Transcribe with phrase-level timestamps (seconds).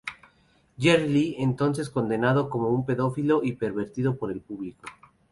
[0.79, 4.81] Jerry Lee entonces es condenado como un pedófilo y un pervertido por el público.